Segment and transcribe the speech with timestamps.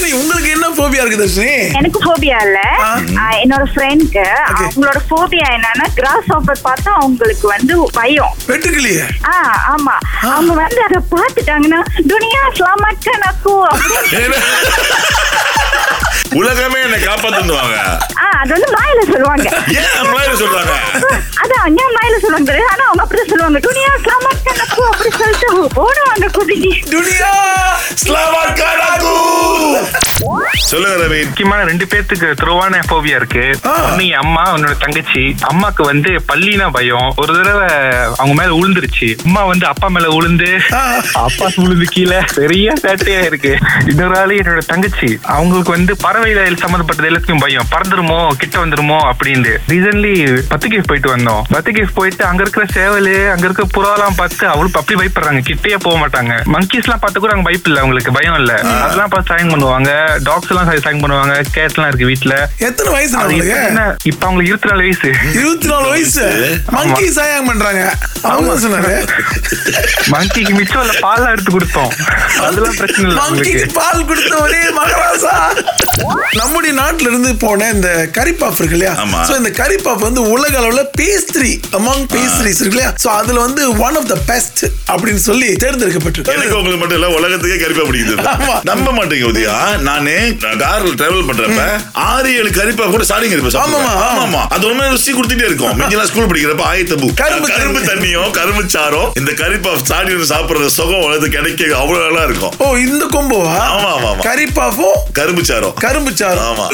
[0.00, 1.54] தர்ஷினி உங்களுக்கு என்ன போபியா இருக்கு தர்ஷினி?
[1.78, 2.58] எனக்கு ஃபோபியா இல்ல.
[3.42, 4.24] என்னோட ஃப்ரெண்ட்க்கு.
[4.58, 8.34] அவங்களோட ஃபோபியா என்னன்னா கிராஸ் ஆஃபர் பார்த்தா அவங்களுக்கு வந்து பயம்.
[8.50, 9.34] வெட்டுக்கலையே ஆ
[9.74, 9.94] ஆமா.
[10.28, 11.80] அவங்க வந்து அதை பார்த்துட்டாங்கன்னா
[12.12, 13.54] துனியா ஸ்லாமக்க நக்கு
[16.38, 17.76] உலகமே என்னை காப்பாத்துவாங்க
[18.18, 19.46] ஆ அது வந்து வாயில சொல்லுவாங்க.
[19.78, 20.74] ஏன் நம்மளால சொல்றாங்க?
[21.42, 23.60] அதான் ஏன் வாயில சொல்லுவாங்க ஆனா அவங்க அப்படியே சொல்லுவாங்க.
[23.66, 25.48] துனியா ஸ்லாமக்க நக்கு அப்படி சொல்லிட்டு
[25.84, 26.72] ஓடுவாங்க குதிக்கி.
[26.94, 27.32] துனியா
[28.02, 29.14] ஸ்லாவாட் காடாக்கு
[30.68, 31.24] சொல்லுங்க ரவி.
[31.24, 33.44] முக்கியமான ரெண்டு பேர்த்துக்கு த்ரோவான போபியா இருக்கு.
[33.98, 35.34] என் அம்மா உன்னோட தங்கச்சி.
[35.52, 37.14] அம்மாக்கு வந்து பள்ளினா பயம்.
[37.16, 37.68] ஒரு தடவை
[38.16, 40.06] அவங்க மேல விழுந்துருச்சு அம்மா வந்து அப்பா மேல
[40.72, 40.94] ஆ.
[41.12, 43.58] அப்பா விழுந்து கீழே பெரிய சேட்டையா இருக்கு.
[43.86, 45.18] இன்னொரு ஆளு என்னோட தங்கச்சி.
[45.22, 47.66] அவங்களுக்கு வந்து பறவைகள் சம்மந்தப்பட்டது எல்லாத்தையும் பயம்.
[47.70, 50.14] பறந்துருமோ கிட்ட வந்துருமோ அப்படின்னு ரீசன்ட்லி
[50.50, 51.42] பத்துகேஃப் போயிட்டு வந்தோம்.
[51.52, 55.38] பத்துகேஃப் போயிட்டு அங்க இருக்கிற சேவலு அங்க இருக்க புறாலாம் பார்த்து அவளுக்கு அப்படி பயப்படுறாங்க.
[55.40, 56.32] கிட்டே போக மாட்டாங்க.
[56.52, 58.12] மங்கீஸ் எல்லாம் பார்த்து கூட அங்க பயப்பு இல்ல அவங்களுக்கு.
[58.12, 58.54] பயம் இல்ல.
[58.82, 60.18] அதெல்லாம் பார்த்து சாயம் பண்ணுவாங்க.
[60.22, 61.34] டாக்ஸ் எல்லாம் சாயம் பண்ணுவாங்க.
[61.56, 62.34] கேட் எல்லாம் இருக்கு வீட்டுல
[62.68, 65.10] எத்தனை வயசு இப்ப உங்களுக்கு என்ன இப்ப அவங்களுக்கு இருபத்தி நாலு வயசு.
[65.38, 66.24] இருபத்தி நாலு வயசு
[66.76, 67.82] மங்கி சாயம் பண்றாங்க.
[68.30, 68.94] அவங்க சொன்னாரு
[70.14, 71.92] மங்கிக்கு மிச்சம் இல்ல பால்லாம் எடுத்து கொடுத்தோம்.
[72.46, 75.34] அதெல்லாம் பிரச்சனை இல்ல மங்கிக்கு பால் கொடுத்த ஒரே மகராசா.
[76.40, 78.94] நம்முடைய நாட்டுல இருந்து போன இந்த கரிப்பாப் இருக்கு இல்லையா.
[79.28, 82.92] சோ இந்த கரிப்பாப் வந்து உலக அளவுல பேஸ்ட்ரி அமாங் பேஸ்ட்ரிஸ் இருக்கு இல்லையா?
[83.04, 84.62] சோ அதுல வந்து ஒன் ஆஃப் த பெஸ்ட்
[84.92, 86.36] அப்படின்னு சொல்லி தேர்ந்தெடுக்கப்பட்டிருக்கு.
[86.36, 88.16] எனக்கு உங்களுக்கு மட்டும் இல்ல உலகத்துக்கே கரிப்பா பிடிக்குது.
[88.70, 89.56] நம்ப மாட்டீங்க உதயா.
[89.88, 90.16] நானு
[90.56, 91.62] கார்ல டிராவல் பண்றப்ப
[92.04, 93.92] ஆறு ஏழு கரிப்பா கூட சாடிங்க இருப்பேன் ஆமாமா.
[94.06, 95.74] ஆமாமா அது உண்மையில ருசி கொடுத்துட்டே இருக்கும்.
[95.80, 97.90] மிஞ்சலாம் ஸ்கூல் படிக்கிறப்ப ஆயத்தபு கரும்பு கரும்பு தண்ணி.
[97.90, 102.54] தண்ணியும் கரும்பு சாரும் இந்த கரிப்பா சாடி சாப்பிடுற சுகம் உலகத்து கிடைக்க அவ்வளவு நல்லா இருக்கும்.
[102.58, 103.54] ஓ இந்த கொம்போவா?
[103.68, 104.24] ஆமா, ஆமா, ஆமா.
[104.28, 106.40] கரிப்பாப்பும் கரும்பு சாரம் கரும்பு சாறு.
[106.50, 106.66] ஆமா.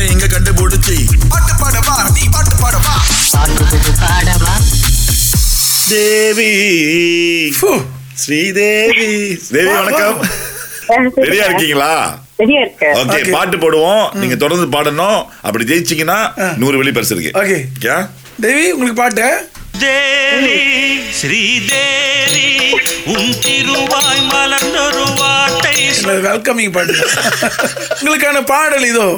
[0.00, 0.96] விட்டு கட்டை எங்க கண்டுபிடிச்சி.
[1.28, 1.94] பாட்டு பாடவா?
[2.14, 2.94] நீ பாட்டு பாடவா?
[5.88, 6.50] தேவி.
[7.60, 7.70] ஃபு.
[8.14, 9.08] ஸ்ரீதேவி.
[9.52, 10.18] தேவி வணக்கம்.
[11.16, 11.92] ரெடியா இருக்கீங்களா?
[12.38, 12.60] Okay
[13.00, 13.30] Okay.
[13.30, 14.10] பாட்டு போடுவோம்.
[14.14, 15.26] நீங்க தொடர்ந்து பாடணும்.
[15.42, 16.18] அப்படி ஜெயிச்சீங்கன்னா
[16.56, 17.32] நூறு வெளி பரிசு இருக்கு.
[17.40, 17.58] ஓகே.
[17.78, 17.96] ஓகே.
[18.40, 19.26] தேவி உங்களுக்கு பாட்டு?
[19.78, 20.56] தேவி
[21.12, 22.46] ஸ்ரீதேவி
[23.06, 25.76] உன் திருவாய் மலர்ந்தொரு வார்த்தை
[26.22, 26.96] வெல்கமிங் பாட்டு.
[28.00, 29.08] உங்களுக்கான பாடல் இதோ.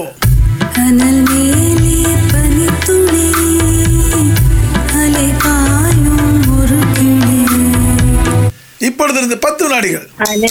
[8.79, 10.07] இப்பொழுது பத்து வினாடிகள்.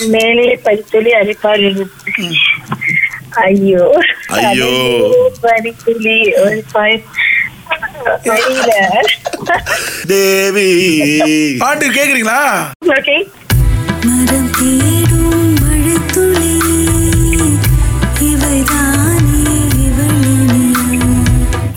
[0.06, 1.86] மேலே பரித்துளி அரிப்பாடு
[3.30, 4.00] ஐயோ.
[4.26, 4.70] ஐயோ.
[5.42, 6.62] பரித்துளி ஒரு
[10.06, 10.68] தேவி.
[11.58, 12.40] பாட்டு கேக்குறீங்களா?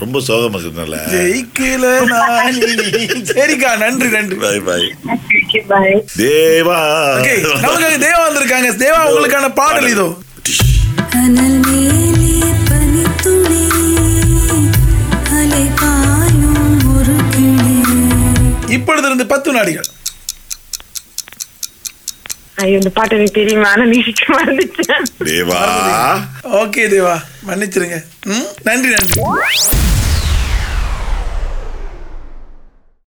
[0.06, 1.86] ரொம்ப சோகமா இருக்குல்ல ஜெயிக்கல.
[3.30, 4.36] சரிக்கா நன்றி நன்றி.
[4.42, 4.86] பாய் பாய்
[6.20, 6.78] தேவா.
[7.20, 7.32] ஓகே
[7.64, 8.70] நமக்காக தேவா வந்திருக்காங்க.
[8.84, 10.06] தேவா உங்களுக்கான பாடல் இதோ.
[11.14, 12.32] கனல் மேலே
[12.68, 13.64] பனித்துளி
[15.38, 16.62] அலை பாயும்
[16.94, 17.74] ஒரு கிளி.
[18.78, 19.90] இப்பொழுது இருந்து பத்து வினாடிகள்
[22.64, 23.70] ஐயோ இந்த பாட்டு எனக்கு தெரியுமா?
[23.92, 25.60] நீக்க மறந்துச்சேன் தேவா.
[26.62, 27.16] ஓகே தேவா.
[27.48, 27.98] மன்னிச்சிருங்க.
[28.68, 29.20] நன்றி நன்றி.